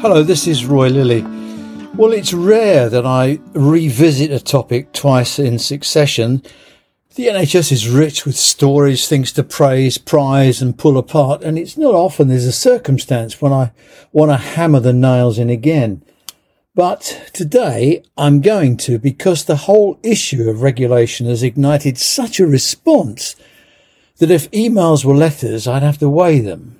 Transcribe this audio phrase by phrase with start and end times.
[0.00, 1.20] Hello, this is Roy Lilly.
[1.94, 6.42] Well, it's rare that I revisit a topic twice in succession.
[7.16, 11.76] The NHS is rich with stories, things to praise, prize and pull apart, and it's
[11.76, 13.72] not often there's a circumstance when I
[14.10, 16.02] want to hammer the nails in again.
[16.74, 22.46] But today I'm going to because the whole issue of regulation has ignited such a
[22.46, 23.36] response
[24.16, 26.79] that if emails were letters, I'd have to weigh them.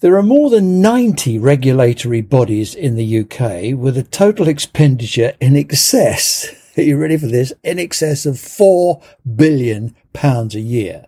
[0.00, 5.56] There are more than 90 regulatory bodies in the UK with a total expenditure in
[5.56, 7.54] excess, are you ready for this?
[7.64, 9.00] In excess of 4
[9.36, 11.06] billion pounds a year.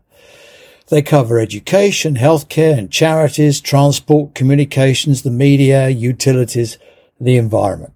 [0.88, 6.79] They cover education, healthcare and charities, transport, communications, the media, utilities,
[7.20, 7.93] the environment.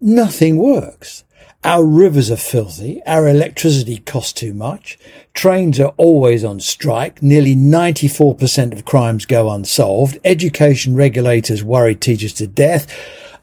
[0.00, 1.22] Nothing works.
[1.64, 3.02] Our rivers are filthy.
[3.06, 4.98] Our electricity costs too much.
[5.34, 7.22] Trains are always on strike.
[7.22, 10.18] Nearly 94% of crimes go unsolved.
[10.24, 12.86] Education regulators worry teachers to death.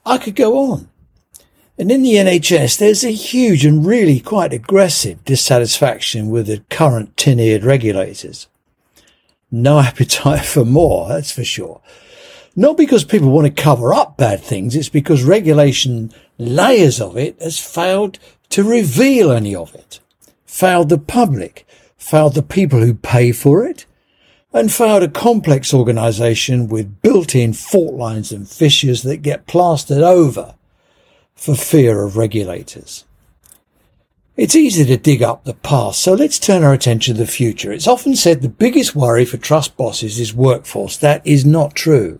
[0.06, 0.90] I could go on.
[1.78, 7.18] And in the NHS, there's a huge and really quite aggressive dissatisfaction with the current
[7.18, 8.48] tin-eared regulators.
[9.52, 11.82] No appetite for more, that's for sure.
[12.56, 17.42] Not because people want to cover up bad things, it's because regulation layers of it
[17.42, 20.00] has failed to reveal any of it,
[20.46, 21.66] failed the public,
[21.98, 23.88] failed the people who pay for it,
[24.54, 30.54] and failed a complex organisation with built-in fault lines and fissures that get plastered over
[31.34, 33.04] for fear of regulators.
[34.38, 37.72] It's easy to dig up the past, so let's turn our attention to the future.
[37.72, 40.98] It's often said the biggest worry for trust bosses is workforce.
[40.98, 42.20] That is not true.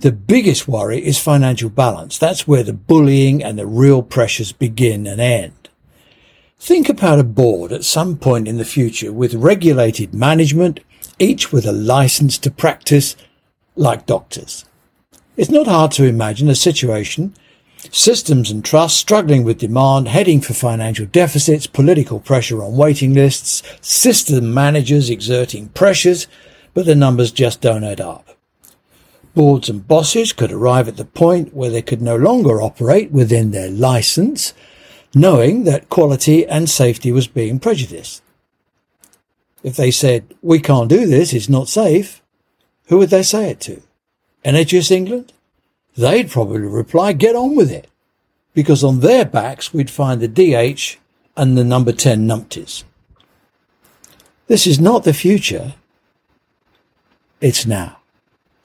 [0.00, 2.18] The biggest worry is financial balance.
[2.18, 5.68] That's where the bullying and the real pressures begin and end.
[6.58, 10.80] Think about a board at some point in the future with regulated management,
[11.18, 13.16] each with a license to practice
[13.76, 14.64] like doctors.
[15.36, 17.34] It's not hard to imagine a situation
[17.90, 23.62] systems and trusts struggling with demand, heading for financial deficits, political pressure on waiting lists,
[23.80, 26.26] system managers exerting pressures,
[26.72, 28.33] but the numbers just don't add up.
[29.34, 33.50] Boards and bosses could arrive at the point where they could no longer operate within
[33.50, 34.54] their license,
[35.14, 38.22] knowing that quality and safety was being prejudiced.
[39.62, 42.22] If they said, we can't do this, it's not safe,
[42.86, 43.82] who would they say it to?
[44.44, 45.32] NHS England?
[45.96, 47.88] They'd probably reply, get on with it.
[48.52, 50.98] Because on their backs we'd find the DH
[51.36, 52.84] and the number 10 numpties.
[54.46, 55.74] This is not the future.
[57.40, 57.98] It's now.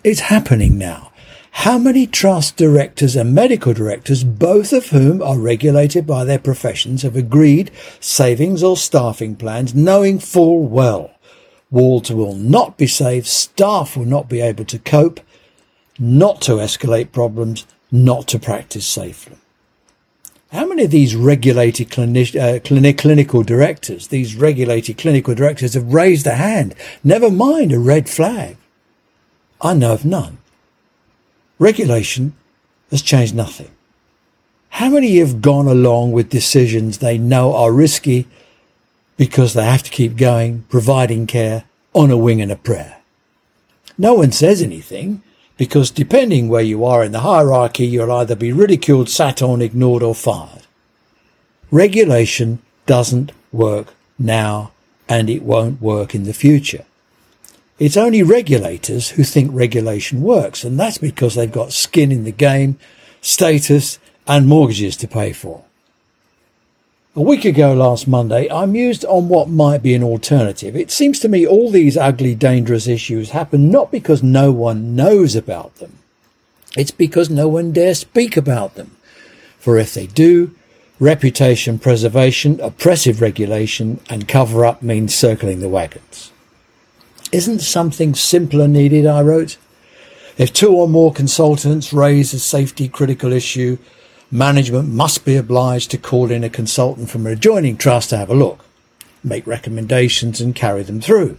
[0.02, 1.12] It's happening now.
[1.52, 7.02] How many trust directors and medical directors, both of whom are regulated by their professions,
[7.02, 11.12] have agreed savings or staffing plans knowing full well
[11.70, 15.20] wards will not be saved, staff will not be able to cope,
[16.00, 19.36] not to escalate problems, not to practice safely.
[20.54, 25.94] How many of these regulated clinic, uh, clinic, clinical directors, these regulated clinical directors have
[25.94, 26.74] raised a hand,
[27.04, 28.56] never mind a red flag?
[29.62, 30.38] I know of none.
[31.58, 32.34] Regulation
[32.92, 33.72] has changed nothing.
[34.70, 38.28] How many have gone along with decisions they know are risky
[39.18, 42.98] because they have to keep going, providing care on a wing and a prayer?
[43.98, 45.22] No one says anything
[45.58, 50.02] because depending where you are in the hierarchy, you'll either be ridiculed, sat on, ignored
[50.02, 50.66] or fired.
[51.70, 54.72] Regulation doesn't work now
[55.10, 56.86] and it won't work in the future.
[57.80, 62.32] It's only regulators who think regulation works, and that's because they've got skin in the
[62.32, 62.78] game,
[63.22, 65.64] status, and mortgages to pay for.
[67.16, 70.76] A week ago last Monday, I mused on what might be an alternative.
[70.76, 75.36] It seems to me all these ugly, dangerous issues happen not because no one knows
[75.36, 76.00] about them.
[76.78, 78.96] It's because no one dare speak about them.
[79.58, 80.54] For if they do,
[81.00, 86.32] reputation preservation, oppressive regulation, and cover up means circling the wagons.
[87.32, 89.06] Isn't something simpler needed?
[89.06, 89.58] I wrote.
[90.38, 93.78] If two or more consultants raise a safety critical issue,
[94.32, 98.30] management must be obliged to call in a consultant from an adjoining trust to have
[98.30, 98.66] a look,
[99.24, 101.38] make recommendations and carry them through.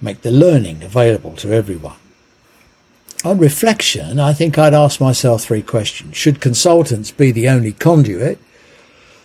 [0.00, 1.96] Make the learning available to everyone.
[3.24, 6.16] On reflection, I think I'd ask myself three questions.
[6.16, 8.38] Should consultants be the only conduit?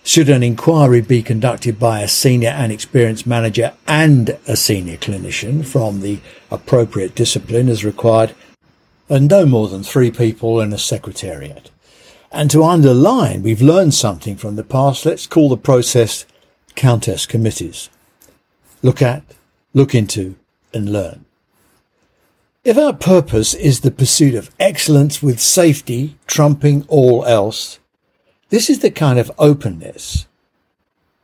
[0.08, 5.66] Should an inquiry be conducted by a senior and experienced manager and a senior clinician
[5.66, 6.20] from the
[6.52, 8.36] appropriate discipline as required,
[9.10, 11.72] and no more than three people in a secretariat?
[12.32, 16.28] And to underline we've learned something from the past, let's call the process
[16.76, 17.90] Countess committees.
[18.84, 19.24] Look at,
[19.74, 20.36] look into,
[20.72, 21.26] and learn.
[22.64, 27.80] If our purpose is the pursuit of excellence with safety trumping all else,
[28.50, 30.28] this is the kind of openness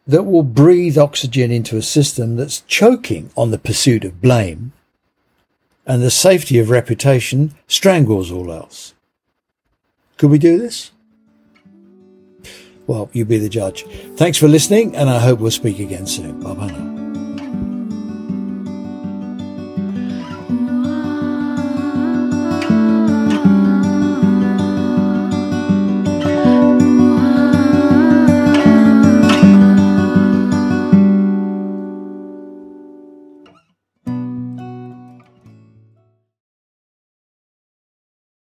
[0.08, 4.74] that will breathe oxygen into a system that's choking on the pursuit of blame
[5.86, 8.94] and the safety of reputation strangles all else.
[10.18, 10.92] Could we do this?
[12.88, 13.86] Well, you be the judge.
[14.16, 16.42] Thanks for listening, and I hope we'll speak again soon.
[16.42, 16.91] Bye bye now.